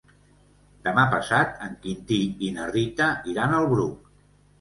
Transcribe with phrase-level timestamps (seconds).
[0.85, 2.17] Demà passat en Quintí
[2.47, 4.09] i na Rita iran al Bruc.